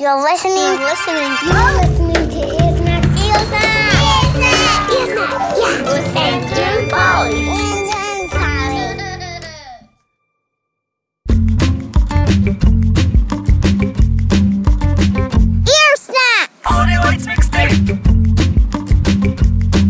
[0.00, 0.54] You're listening.
[0.54, 1.34] You're listening.
[1.42, 3.08] You're listening to Ear Snacks.
[3.20, 3.90] Ear Snacks.
[3.98, 4.86] Ear Snacks.
[4.92, 5.58] Ear Snacks.
[5.58, 5.82] Yeah.
[5.90, 7.42] With Andrew Polly.
[7.90, 8.86] And Polly.
[15.66, 16.46] Ear Snack.
[16.62, 17.98] Holiday Lights Mixtape.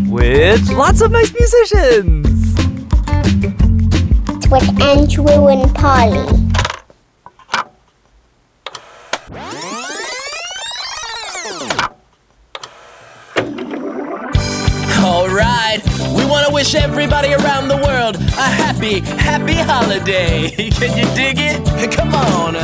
[0.09, 2.55] With lots of nice musicians.
[4.49, 6.48] With Andrew and Polly.
[16.59, 20.49] Wish everybody around the world a happy, happy holiday.
[20.79, 21.89] Can you dig it?
[21.93, 22.55] Come on.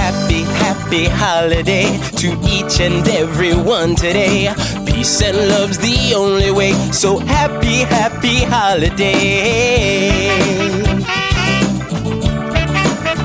[0.00, 4.54] Happy, happy holiday to each and every one today.
[4.86, 6.74] Peace and love's the only way.
[6.92, 10.28] So happy, happy holiday.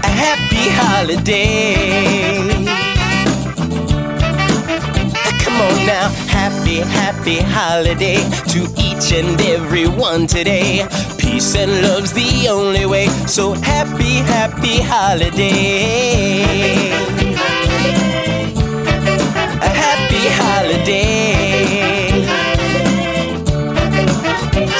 [0.08, 2.51] A happy holiday.
[5.62, 8.18] On now, happy, happy holiday
[8.54, 10.88] to each and every one today.
[11.18, 16.44] Peace and love's the only way, so happy, happy holiday.
[19.68, 22.26] A happy holiday.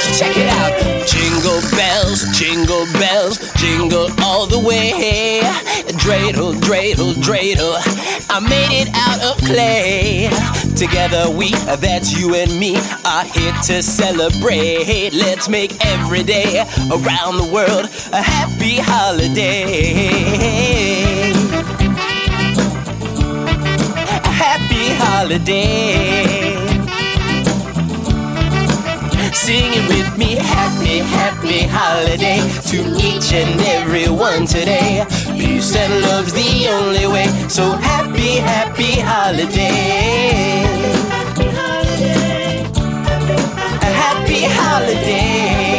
[0.02, 0.72] So check it out.
[1.06, 5.61] Jingle bells, jingle bells, jingle all the way.
[6.02, 7.76] Dreidel, dreidel, dreidel.
[8.28, 10.28] I made it out of clay.
[10.74, 15.12] Together we, that's you and me, are here to celebrate.
[15.12, 16.58] Let's make every day
[16.90, 20.10] around the world a happy holiday.
[24.10, 26.32] A happy holiday.
[29.32, 35.06] Sing it with me, happy, happy holiday to each and every one today.
[35.64, 40.64] And love's the only way, so happy, happy holiday.
[43.80, 45.71] A happy holiday.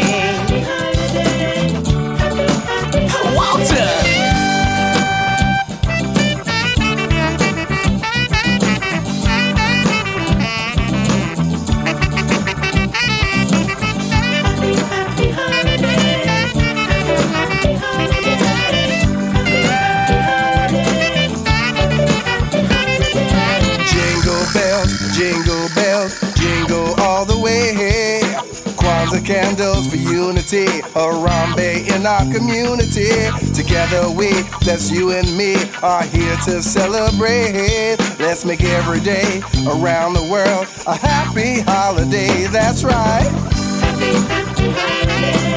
[29.24, 33.10] Candles for unity, Harambe in our community.
[33.54, 34.32] Together we,
[34.66, 37.98] that's you and me, are here to celebrate.
[38.20, 42.48] Let's make every day around the world a happy holiday.
[42.48, 43.30] That's right.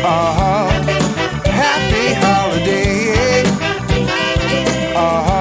[0.04, 0.70] Uh huh.
[1.50, 3.42] Happy holiday.
[4.94, 5.35] Uh huh.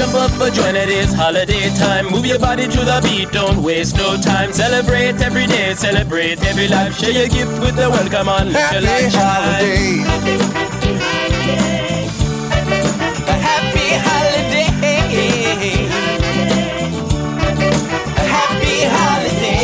[0.00, 2.10] Well, jump up for join it is holiday time.
[2.10, 4.50] Move your body to the beat, don't waste no time.
[4.50, 6.96] Celebrate every day, celebrate every life.
[6.98, 8.50] Share your gift with the welcome on.
[8.50, 9.20] Let your Happy light shine.
[9.20, 10.00] holiday.
[13.28, 14.68] A happy holiday.
[18.16, 19.60] A happy holiday.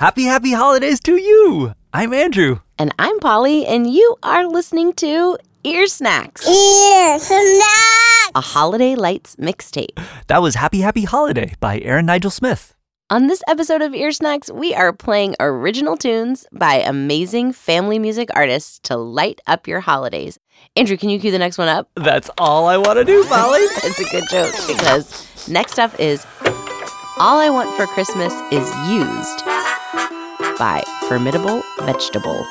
[0.00, 1.74] Happy, happy holidays to you.
[1.92, 2.60] I'm Andrew.
[2.78, 8.30] And I'm Polly, and you are listening to Ear Snacks, Ear Snacks.
[8.34, 9.98] a Holiday Lights mixtape.
[10.26, 12.74] That was Happy, Happy Holiday by Aaron Nigel Smith.
[13.08, 18.28] On this episode of Ear Snacks, we are playing original tunes by amazing family music
[18.34, 20.38] artists to light up your holidays.
[20.76, 21.88] Andrew, can you cue the next one up?
[21.96, 23.60] That's all I want to do, Molly.
[23.84, 26.26] It's a good joke because next up is
[27.18, 29.44] All I Want for Christmas is Used
[30.58, 32.44] by Formidable Vegetable.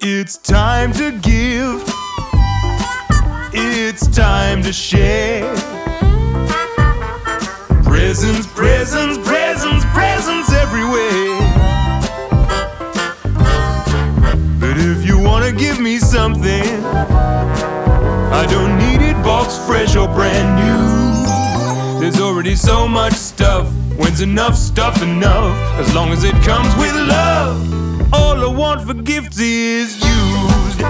[0.00, 1.82] It's time to give.
[3.96, 5.54] It's time to share.
[7.84, 11.38] Presents, presents, presents, presents everywhere.
[14.58, 16.64] But if you wanna give me something,
[18.34, 22.00] I don't need it box fresh or brand new.
[22.00, 23.72] There's already so much stuff.
[23.96, 25.54] When's enough stuff enough?
[25.78, 28.12] As long as it comes with love.
[28.12, 30.33] All I want for gifts is used,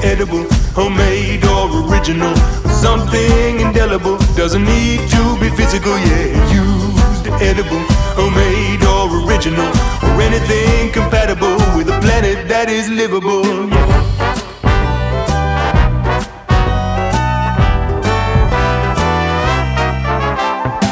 [0.02, 0.44] edible,
[0.75, 2.35] homemade or original.
[2.69, 6.52] Something indelible doesn't need to be physical, yeah.
[6.52, 7.85] Used, edible,
[8.19, 9.70] homemade or original,
[10.02, 13.44] or anything compatible with a planet that is livable.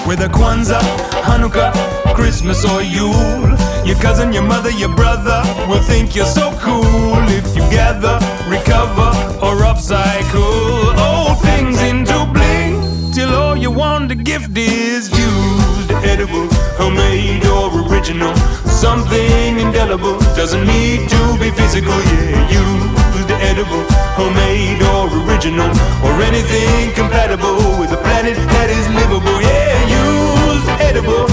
[0.07, 0.83] Whether Kwanzaa,
[1.23, 1.73] Hanukkah,
[2.15, 3.52] Christmas or Yule,
[3.84, 8.19] your cousin, your mother, your brother will think you're so cool if you gather,
[8.49, 9.11] recover,
[9.43, 16.49] or upcycle old things into bling till all you want to gift is used, edible,
[16.79, 18.34] homemade or original.
[18.67, 22.50] Something indelible doesn't need to be physical, yeah.
[22.50, 23.84] Used, edible,
[24.19, 25.70] homemade or original,
[26.05, 29.75] or anything compatible with a planet that is livable, yeah.
[29.87, 31.26] Used, edible,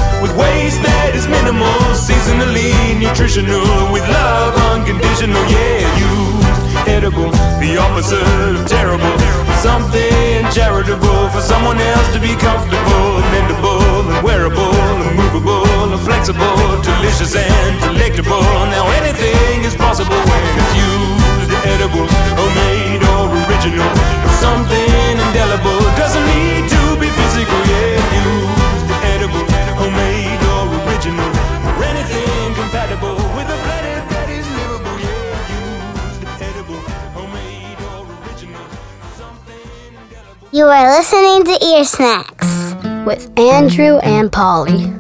[0.68, 3.64] that is minimal, seasonally nutritional,
[3.96, 5.88] with love unconditional, yeah.
[5.96, 7.32] Used, edible,
[7.64, 8.20] the opposite
[8.60, 9.16] of terrible.
[9.64, 15.64] Something charitable for someone else to be comfortable, mendable, and wearable, and movable,
[15.96, 18.44] and flexible, delicious and delectable.
[18.72, 23.92] Now anything is possible when it's used, edible, homemade or original.
[24.44, 28.00] Something indelible doesn't need to be physical, yeah.
[28.24, 28.59] Used,
[40.52, 42.74] You are listening to Ear Snacks
[43.06, 44.92] with Andrew and Polly.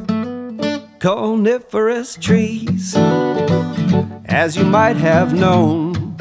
[0.99, 2.95] Coniferous trees,
[4.25, 6.15] as you might have known,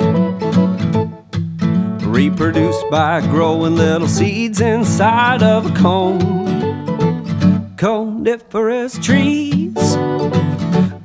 [2.10, 7.76] reproduced by growing little seeds inside of a cone.
[7.76, 9.74] Coniferous trees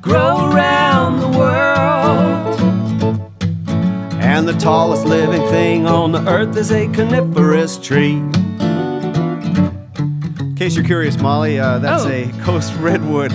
[0.02, 2.33] grow around the world.
[4.44, 8.16] And the tallest living thing on the earth is a coniferous tree.
[10.42, 12.10] In case you're curious, Molly, uh, that's Oh.
[12.10, 13.32] a coast redwood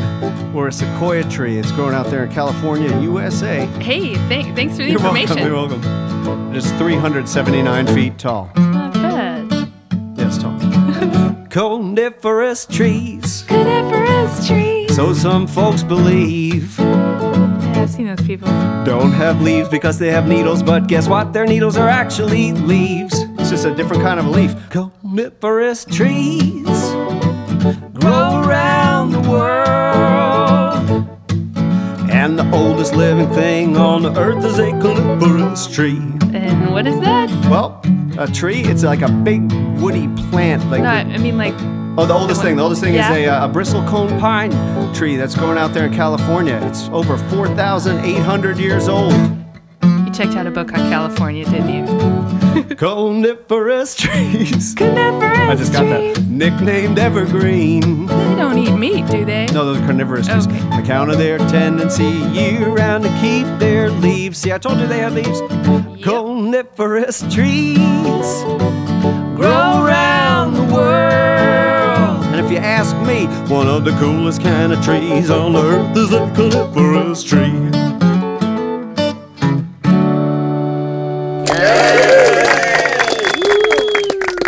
[0.54, 1.56] or a sequoia tree.
[1.58, 3.64] It's growing out there in California, USA.
[3.80, 5.36] Hey, thank, thanks for the You're information.
[5.36, 5.82] welcome.
[5.82, 5.82] You're
[6.26, 6.50] welcome.
[6.54, 8.50] It is 379 feet tall.
[8.56, 9.68] Not bad.
[10.14, 10.52] Yes, tall.
[11.48, 14.94] Coniferous trees, Coniferous trees.
[14.94, 16.78] so some folks believe.
[17.88, 18.48] I've seen those people.
[18.84, 21.32] Don't have leaves because they have needles, but guess what?
[21.32, 23.14] Their needles are actually leaves.
[23.38, 24.54] It's just a different kind of leaf.
[24.68, 26.66] Coniferous trees
[27.94, 31.08] grow around the world.
[32.10, 35.96] And the oldest living thing on the earth is a coniferous tree.
[36.34, 37.30] And what is that?
[37.48, 37.80] Well,
[38.18, 39.50] a tree, it's like a big
[39.80, 40.62] woody plant.
[40.70, 41.54] Like No, I mean like
[42.00, 42.54] Oh, the oldest thing.
[42.54, 43.10] The oldest thing Yeah.
[43.10, 44.52] is a, uh, a bristlecone pine
[44.94, 46.60] tree that's growing out there in California.
[46.62, 49.12] It's over 4,800 years old.
[49.82, 51.84] you checked out a book on California, didn't you?
[52.76, 54.76] Coniferous trees.
[54.76, 56.22] Coniferous I just got that.
[56.28, 58.06] Nicknamed evergreen.
[58.06, 59.46] They don't eat meat, do they?
[59.46, 60.46] No, those are carnivorous trees.
[60.46, 60.78] Okay.
[60.78, 64.38] Account of their tendency year round to keep their leaves.
[64.38, 65.40] See, I told you they had leaves.
[66.04, 67.76] Coniferous trees
[69.36, 69.84] grow
[72.78, 77.52] ask me, one of the coolest kind of trees on earth is a coniferous tree.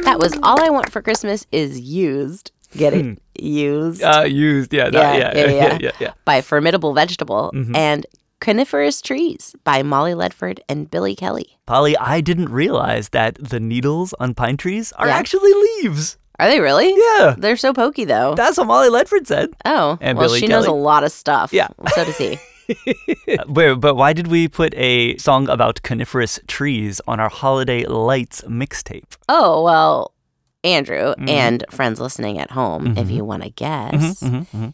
[0.05, 2.51] That was All I Want for Christmas is Used.
[2.77, 3.19] Get it?
[3.41, 4.03] Used.
[4.03, 6.13] Uh, used, yeah, that- yeah, yeah, yeah, yeah, yeah.
[6.25, 8.07] By Formidable Vegetable and
[8.41, 11.59] Coniferous Trees by Molly Ledford and Billy Kelly.
[11.67, 15.17] Polly, I didn't realize that the needles on pine trees are Yeah.
[15.17, 16.17] actually leaves.
[16.41, 16.93] Are they really?
[16.97, 17.35] Yeah.
[17.37, 18.35] They're so pokey though.
[18.35, 19.51] That's what Molly Ledford said.
[19.65, 21.53] oh, And well, Billy she knows a lot of stuff.
[21.53, 21.69] Yeah.
[21.95, 22.39] So does he.
[22.71, 27.85] Uh, Wait, but why did we put a song about coniferous trees on our holiday
[27.85, 29.17] lights mixtape?
[29.29, 30.15] Oh, well,
[30.63, 31.29] Andrew Mm-hmm.
[31.29, 34.71] and friends listening at home, if you want to guess, Mm-hmm,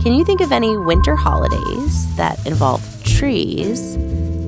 [0.00, 3.96] can you think of any winter holidays that involve trees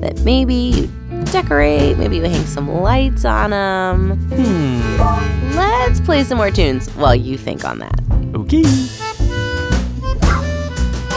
[0.01, 0.87] that maybe you
[1.25, 4.17] decorate, maybe you hang some lights on them?
[4.29, 5.55] Hmm.
[5.55, 7.99] Let's play some more tunes while you think on that.
[8.35, 8.61] Okay.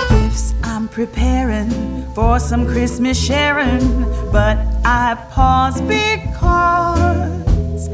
[0.09, 1.71] gifts I'm preparing
[2.15, 3.81] for some Christmas sharing,
[4.33, 7.89] but I pause because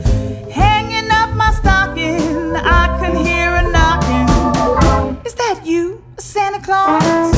[0.52, 5.26] hanging up my stocking, I can hear a knocking.
[5.26, 7.35] Is that you, Santa Claus?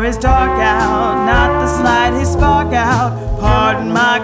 [0.00, 3.38] Is dark out, not the slightest spark out.
[3.38, 4.18] Pardon my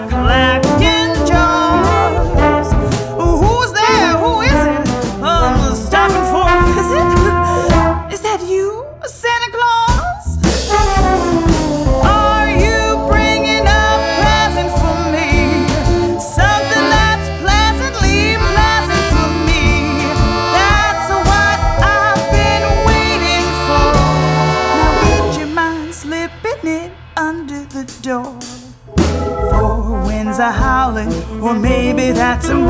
[32.17, 32.65] that's him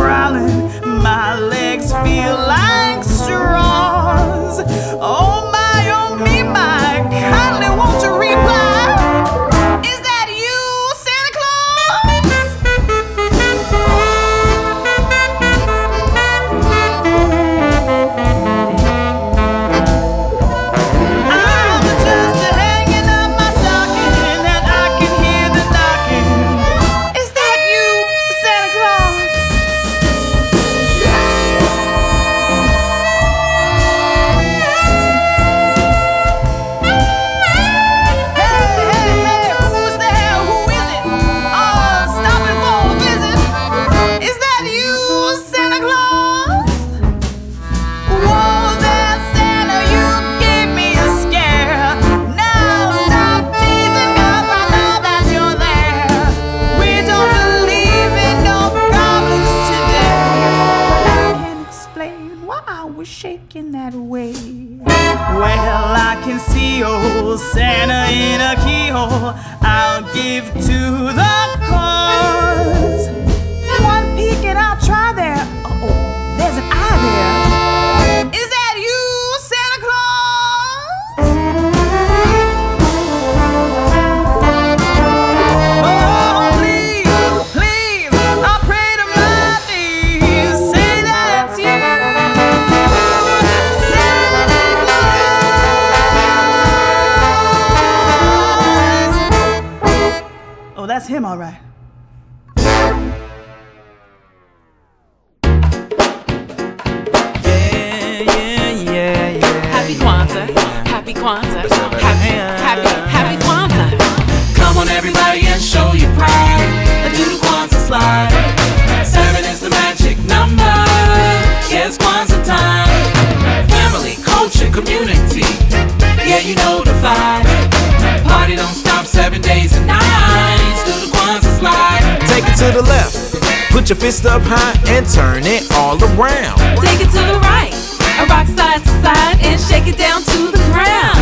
[139.57, 141.17] and shake it down to the ground.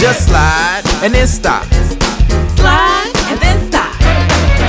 [0.00, 1.64] Just slide and then stop.
[2.56, 3.94] Slide and then stop.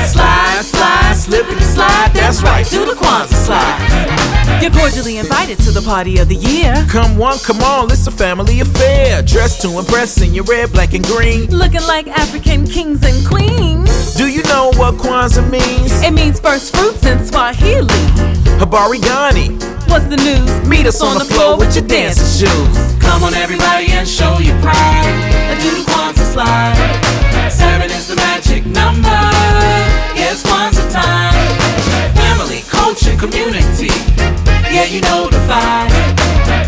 [0.06, 2.12] Slide, slide, slip and slide.
[2.14, 4.37] That's right, do the Kwanzaa slide.
[4.62, 6.74] You're cordially invited to the party of the year.
[6.90, 9.22] Come on, come on, it's a family affair.
[9.22, 11.50] Dressed to impress in your red, black, and green.
[11.52, 14.16] Looking like African kings and queens.
[14.16, 16.02] Do you know what Kwanzaa means?
[16.02, 17.88] It means first fruits in Swahili.
[18.58, 19.50] Habari Gani.
[19.88, 20.68] What's the news?
[20.68, 22.78] Meet us on the floor with your dancing shoes.
[23.00, 25.22] Come on, everybody, and show your pride.
[25.54, 27.52] And do the Kwanzaa slide.
[27.52, 29.22] Seven is the magic number.
[30.18, 31.34] Yeah, it's Kwanzaa time.
[32.18, 34.17] Family, culture, community.
[34.78, 35.90] Yeah, you know the vibe.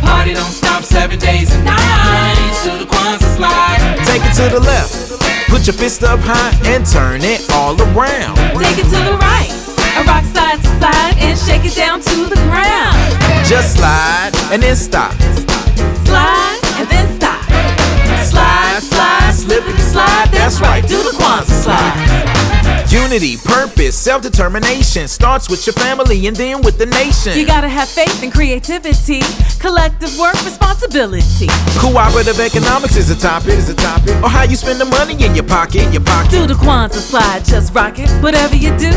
[0.02, 2.64] Party don't stop seven days and nights.
[2.66, 4.02] Do the Kwanzaa slide.
[4.04, 5.22] Take it to the left.
[5.48, 8.36] Put your fist up high and turn it all around.
[8.58, 9.54] Take it to the right,
[9.94, 12.98] a rock side to side and shake it down to the ground.
[13.46, 15.14] Just slide and then stop.
[16.10, 17.46] Slide and then stop.
[18.26, 20.30] Slide, slide, slip and slide.
[20.32, 22.39] That's right, do the Kwanzaa slide.
[22.90, 27.38] Unity, purpose, self determination starts with your family and then with the nation.
[27.38, 29.22] You gotta have faith and creativity,
[29.60, 31.50] collective work, responsibility.
[31.78, 34.16] Cooperative economics is a topic, is a topic.
[34.24, 36.32] Or how you spend the money in your pocket, in your pocket.
[36.32, 38.10] Do the Kwanzaa slide, just rock it.
[38.24, 38.90] Whatever you do,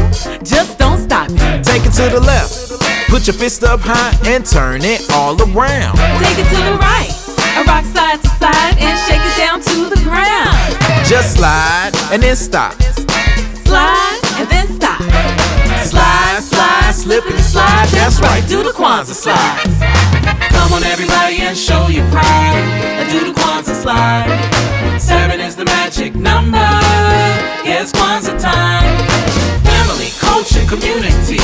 [0.42, 1.62] just don't stop it.
[1.62, 2.72] Take it to the left.
[3.11, 5.99] Put your fist up high and turn it all around.
[6.16, 7.12] Take it to the right,
[7.61, 10.56] a rock side to side and shake it down to the ground.
[11.06, 12.72] Just slide and then stop.
[13.72, 15.00] Slide and then stop.
[15.80, 17.88] Slide, slide, slip and slide.
[17.88, 19.64] That's right, do the Kwanzaa slide.
[20.52, 22.68] Come on, everybody, and show your pride.
[23.00, 25.00] And do the Kwanzaa slide.
[25.00, 26.58] Seven is the magic number.
[27.64, 28.92] Yeah, Kwanzaa time.
[29.64, 31.40] Family, culture, community.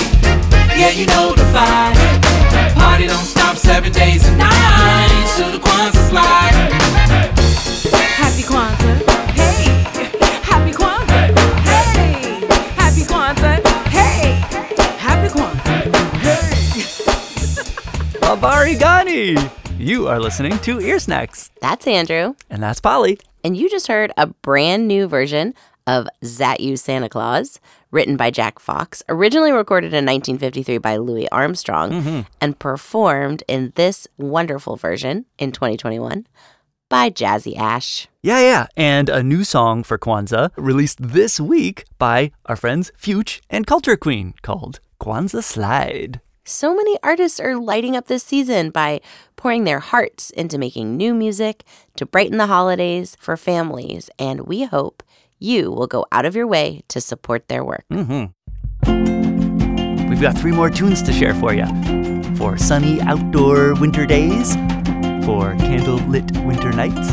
[0.77, 1.97] Yeah, you know the vibe.
[2.75, 5.39] Party don't stop seven days and nights.
[5.39, 6.48] Do the Kwanzaa slide.
[18.29, 18.35] Hey.
[18.37, 19.37] Habari Gani!
[19.79, 21.51] You are listening to Ear Snacks.
[21.63, 22.35] That's Andrew.
[22.51, 23.19] And that's Polly.
[23.43, 25.55] And you just heard a brand new version
[25.87, 27.59] of Zat You Santa Claus,
[27.91, 32.21] written by Jack Fox, originally recorded in 1953 by Louis Armstrong, Mm-hmm.
[32.43, 36.27] and performed in this wonderful version in 2021
[36.91, 38.09] by Jazzy Ash.
[38.23, 38.67] Yeah, yeah.
[38.77, 43.97] And a new song for Kwanzaa released this week by our friends Fyütch and Culture
[43.97, 46.21] Queen called Kwanzaa Slide.
[46.49, 49.03] So many artists are lighting up this season by
[49.37, 51.63] pouring their hearts into making new music
[51.97, 55.03] to brighten the holidays for families, and we hope
[55.39, 57.85] you will go out of your way to support their work.
[57.93, 60.09] Mm-hmm.
[60.09, 61.67] We've got three more tunes to share for you
[62.37, 64.55] for sunny outdoor winter days,
[65.27, 67.13] for candle-lit winter nights,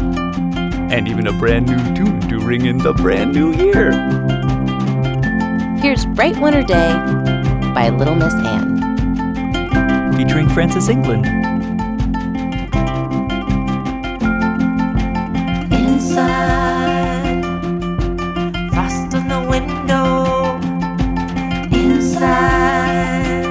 [0.94, 3.92] and even a brand new tune to ring in the brand new year.
[5.82, 6.94] Here's Bright Winter Day
[7.74, 8.75] by Little Miss Ann.
[10.16, 11.26] Featuring Frances England.
[15.74, 17.44] Inside,
[18.72, 20.56] frost on the window.
[21.72, 23.46] Inside,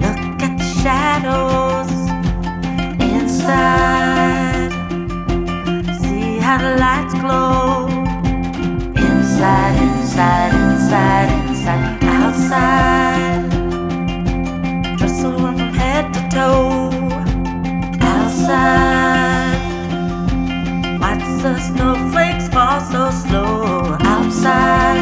[0.00, 1.90] look at the shadows.
[3.00, 4.70] Inside,
[6.00, 7.88] see how the lights glow.
[8.94, 13.51] Inside, inside, inside, inside, outside.
[16.32, 16.88] Toe.
[18.00, 19.60] Outside.
[20.98, 25.00] Watch the snowflakes fall so slow outside.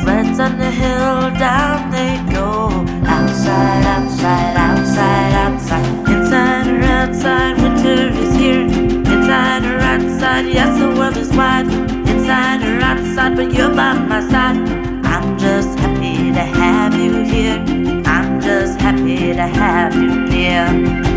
[0.00, 2.48] Sleds on the hill, down they go.
[3.04, 6.08] Outside, outside, outside, outside.
[6.08, 8.62] Inside or outside, winter is here.
[9.14, 11.66] Inside or outside, yes, the world is wide.
[12.12, 14.56] Inside or outside, but you're by my side.
[15.04, 17.95] I'm just happy to have you here.
[18.46, 21.15] Just happy to have you near.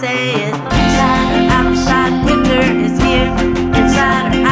[0.00, 3.32] Say is inside or outside, winter is here.
[3.80, 4.45] Inside or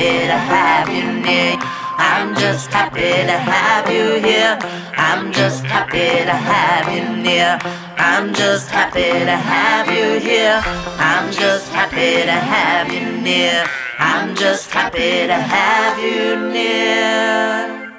[0.00, 1.56] happy to have you near.
[1.98, 4.58] I'm just happy to have you here.
[4.96, 7.58] I'm just happy to have you near.
[7.98, 10.62] I'm just happy to have you here.
[10.96, 13.66] I'm just happy to have you near.
[13.98, 17.92] I'm just happy to have you near.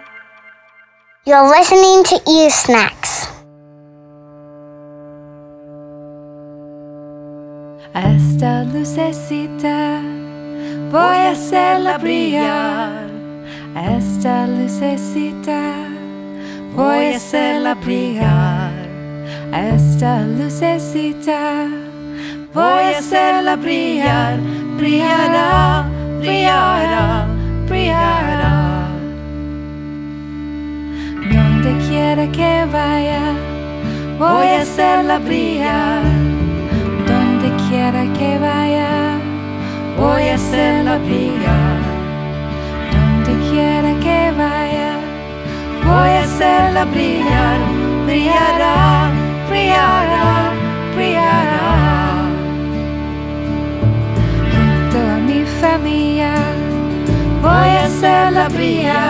[1.26, 3.28] You're listening to Ear Snacks.
[7.94, 10.01] Esta lucecita
[10.92, 13.10] voy a hacerla brillar.
[13.98, 15.88] Esta lucecita
[16.76, 18.72] voy a hacerla brillar.
[19.54, 21.68] Esta lucecita
[22.54, 24.38] voy a hacerla brillar.
[24.78, 25.86] Brillará,
[26.20, 27.28] brillará,
[27.68, 28.88] brillará.
[31.32, 33.34] Donde quiera que vaya,
[34.20, 36.02] voy a hacerla brillar.
[37.08, 38.71] Donde quiera que vaya,
[40.02, 41.78] voy a hacerla brillar.
[42.92, 44.94] Donde quiera que vaya,
[45.86, 47.60] voy a hacerla brillar.
[48.06, 49.12] Brillará,
[49.50, 50.52] brillará,
[50.96, 51.70] brillará.
[54.54, 56.34] Junto a mi familia,
[57.44, 59.01] voy a hacerla brillar.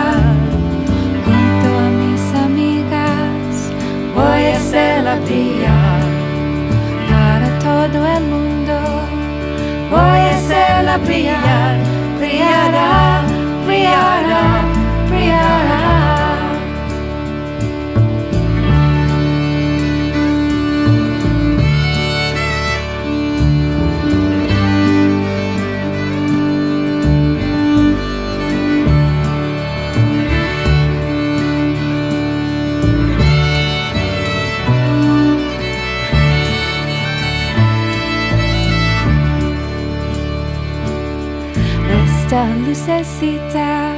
[10.98, 11.78] Brillar,
[12.18, 13.24] brillará,
[13.66, 14.61] brillará,
[42.32, 43.92] Esta lucecita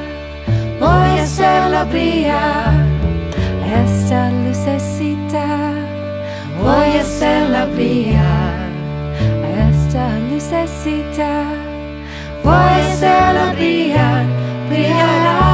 [0.80, 2.74] voy a hacerla brillar.
[3.64, 5.46] Esta lucecita
[6.60, 8.54] voy a hacerla brillar.
[10.32, 11.44] lucecita.
[12.42, 14.24] Voy a hacerla brillar,
[14.68, 15.53] brillará, brillará,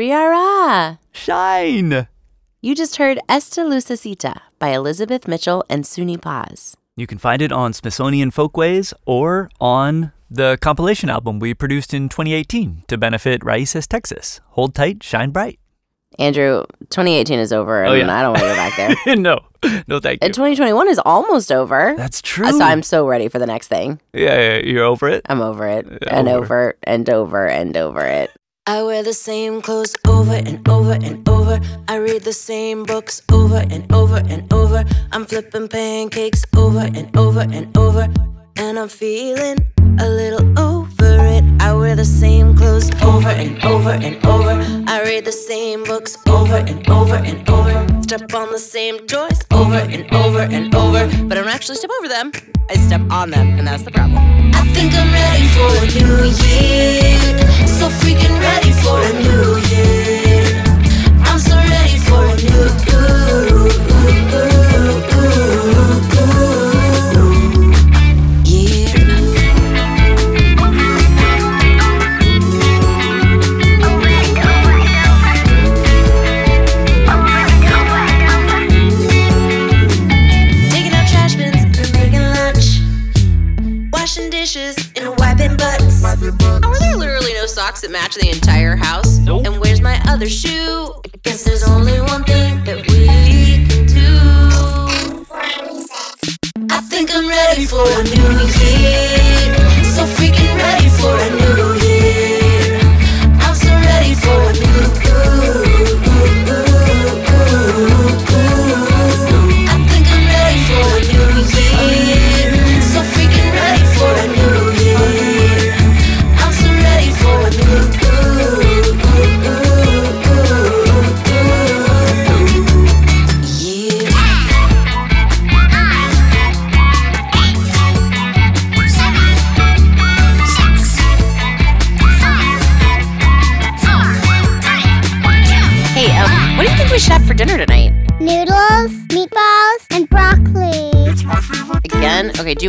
[0.00, 0.98] Briara!
[1.12, 2.08] Shine!
[2.62, 6.74] You just heard Esta Lucecita by Elizabeth Mitchell and Suni Paz.
[6.96, 12.08] You can find it on Smithsonian Folkways or on the compilation album we produced in
[12.08, 14.40] 2018 to benefit Raíces, Texas.
[14.52, 15.60] Hold tight, shine bright.
[16.18, 18.18] Andrew, 2018 is over, oh, and Oh, yeah.
[18.18, 19.16] I don't want to go back there.
[19.16, 19.40] no,
[19.86, 20.26] no, thank you.
[20.26, 21.92] And 2021 is almost over.
[21.98, 22.52] That's uh, true.
[22.52, 24.00] So I'm so ready for the next thing.
[24.14, 25.26] Yeah, yeah, you're over it?
[25.28, 25.86] I'm over it.
[26.08, 26.44] and over.
[26.44, 28.30] over and over and over it.
[28.70, 31.58] I wear the same clothes over and over and over.
[31.88, 34.84] I read the same books over and over and over.
[35.10, 38.06] I'm flipping pancakes over and over and over.
[38.54, 39.58] And I'm feeling
[39.98, 40.69] a little over
[41.90, 44.54] wear the same clothes over and over and over.
[44.86, 47.74] I read the same books over and over and over.
[48.02, 51.02] Step on the same doors over and over and over.
[51.26, 52.30] But I don't actually step over them.
[52.70, 54.18] I step on them, and that's the problem.
[54.54, 57.18] I think I'm ready for a new year.
[57.66, 60.62] So freaking ready for a new year.
[61.28, 62.80] I'm so ready for a new
[63.30, 63.49] Taking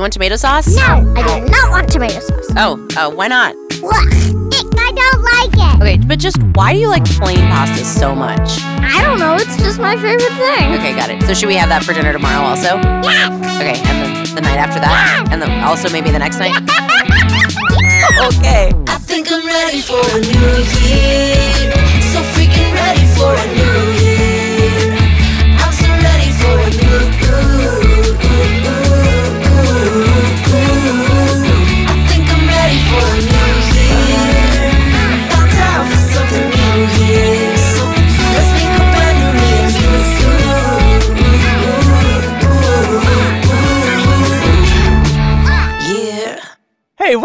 [0.01, 0.75] you want tomato sauce?
[0.75, 2.47] No, I do not want tomato sauce.
[2.57, 3.53] Oh, uh, why not?
[3.53, 3.93] Ugh,
[4.81, 5.81] I don't like it.
[5.81, 8.49] Okay, but just why do you like plain pasta so much?
[8.81, 9.35] I don't know.
[9.35, 10.73] It's just my favorite thing.
[10.73, 11.21] Okay, got it.
[11.21, 12.81] So should we have that for dinner tomorrow also?
[13.05, 13.29] Yes.
[13.61, 14.89] Okay, and then the night after that?
[14.89, 15.29] yes.
[15.31, 16.57] And then also maybe the next night?
[18.33, 18.73] okay.
[18.89, 21.69] I think I'm ready for a new year.
[22.09, 23.90] So freaking ready for a new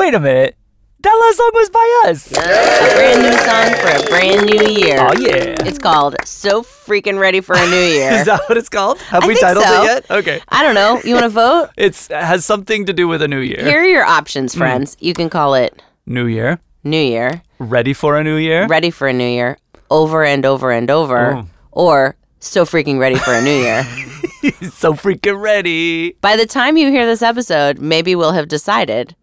[0.06, 0.56] wait a minute.
[1.00, 2.32] That last song was by us.
[2.32, 4.98] A brand new song for a brand new year.
[5.00, 5.54] Oh, yeah.
[5.66, 8.12] It's called So Freaking Ready for a New Year.
[8.12, 9.00] Is that what it's called?
[9.02, 9.82] Have I we think titled so.
[9.82, 10.10] it yet?
[10.10, 10.40] Okay.
[10.48, 11.00] I don't know.
[11.04, 11.70] You want to vote?
[11.76, 13.64] It's it has something to do with a new year.
[13.64, 14.58] Here are your options, Hmm.
[14.60, 14.96] friends.
[15.00, 16.60] You can call it New year.
[16.84, 18.66] New Year, Ready for a new year?
[18.68, 19.58] Ready for a New Year,
[19.90, 21.46] Over and Over and Over, Oh.
[21.72, 23.82] or So Freaking Ready for a New Year.
[24.70, 26.12] so freaking ready.
[26.20, 29.16] By the time you hear this episode, maybe we'll have decided.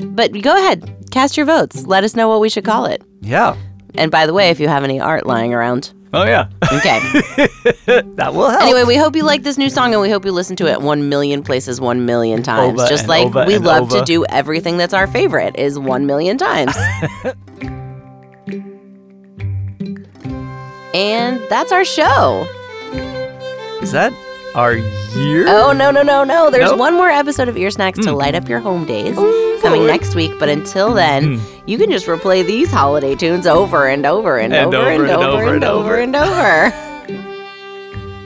[0.00, 0.14] Hmm.
[0.14, 1.86] But go ahead, cast your votes.
[1.86, 3.02] Let us know what we should call it.
[3.20, 3.56] Yeah.
[3.94, 6.48] And by the way, if you have any art lying around, Oh yeah.
[6.72, 7.00] okay.
[8.16, 8.62] that will help.
[8.62, 10.80] Anyway, we hope you like this new song and we hope you listen to it
[10.80, 12.78] one million places, one million times.
[12.78, 16.74] Over Just like we love to do everything that's our favorite is one million times.
[20.94, 22.46] and that's our show.
[23.82, 24.12] Is that
[24.54, 25.44] our year?
[25.48, 26.50] Oh no no no no!
[26.50, 26.76] There's No?
[26.76, 28.16] one more episode of Ear Snacks to Mm.
[28.16, 29.16] light up your home days
[29.60, 30.32] coming next week.
[30.38, 31.60] But until then, hmm.
[31.66, 35.04] you can just replay these holiday tunes over and over and, And over, and over
[35.04, 35.96] and over over and and over over.
[35.96, 36.70] and over.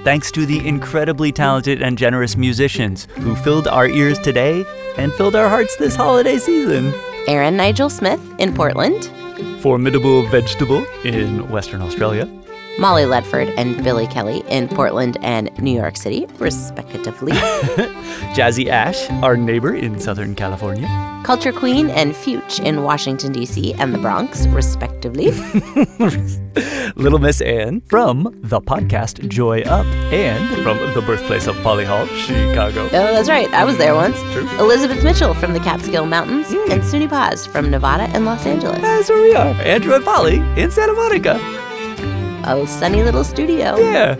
[0.04, 4.64] Thanks to the incredibly talented and generous musicians who filled our ears today
[4.96, 6.94] and filled our hearts this holiday season.
[7.26, 9.10] Aaron Nigel Smith in Portland.
[9.60, 12.26] formidable vegetable in Western Australia.
[12.80, 17.32] Molly Ledford and Billy Kelly in Portland and New York City, respectively.
[18.32, 20.88] Jazzy Ash, our neighbor in Southern California.
[21.22, 23.74] Culture Queen and Fyütch in Washington, D.C.
[23.74, 25.30] and the Bronx, respectively.
[26.96, 32.06] Little Miss Ann from the podcast Joy Up and from the birthplace of Polly Hall,
[32.06, 32.86] Chicago.
[32.86, 33.52] Oh, that's right.
[33.52, 34.18] I was there once.
[34.32, 34.48] True.
[34.58, 36.70] Elizabeth Mitchell from the Catskill Mountains mm.
[36.70, 38.80] and Suni Paz from Nevada and Los Angeles.
[38.80, 39.54] That's where we are.
[39.60, 41.59] Andrew and Polly in Santa Monica.
[42.44, 43.76] A sunny little studio.
[43.78, 44.16] Yeah.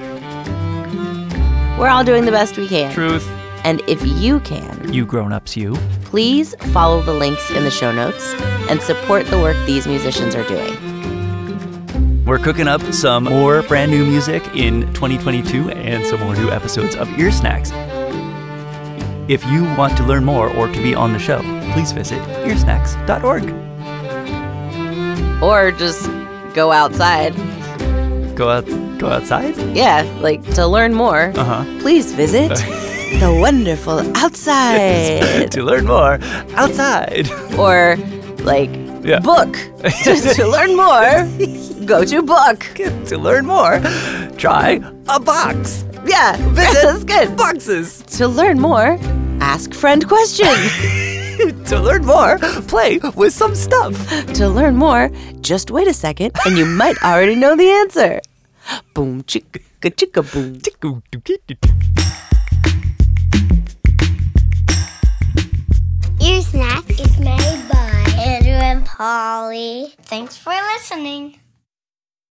[1.79, 2.93] We're all doing the best we can.
[2.93, 3.29] Truth.
[3.65, 5.75] And if you can, You grown ups, you.
[6.05, 8.35] please follow the links in the show notes
[8.71, 10.75] and support the work these musicians are doing.
[12.25, 16.95] We're cooking up some more brand new music in 2022 and some more new episodes
[16.97, 17.71] of Ear Snacks.
[19.29, 21.41] If you want to learn more or to be on the show,
[21.73, 23.43] please visit earsnacks.org.
[25.43, 26.09] Or just
[26.55, 27.35] go outside.
[28.41, 28.65] Go out,
[28.99, 29.53] go outside.
[29.77, 31.65] Yeah, like to learn more, Uh huh.
[31.85, 32.49] please visit
[33.21, 35.53] the wonderful outside.
[35.53, 36.17] to learn more,
[36.57, 37.29] outside.
[37.61, 37.97] or
[38.41, 38.71] like
[39.05, 39.21] Yeah.
[39.21, 39.53] book.
[40.05, 41.29] to, to learn more,
[41.85, 42.61] go to book.
[43.13, 43.77] to learn more,
[44.39, 45.85] try a box.
[46.09, 47.37] Yeah, Visit that's good.
[47.37, 48.01] Boxes.
[48.17, 48.97] To learn more,
[49.41, 50.49] ask friend question.
[51.69, 52.39] to learn more,
[52.73, 53.95] play with some stuff.
[54.35, 55.11] to learn more,
[55.43, 58.21] just wait a second and you might already know the answer.
[58.95, 60.61] Boom chicka chicka boom.
[66.23, 69.95] Ear Snacks is made by Andrew and Polly.
[70.03, 71.39] Thanks for listening.